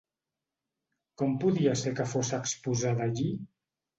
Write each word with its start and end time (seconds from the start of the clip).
Com 1.21 1.35
podia 1.43 1.75
ser 1.83 1.93
que 2.01 2.07
fos 2.13 2.33
exposada 2.37 3.07
allí? 3.09 3.29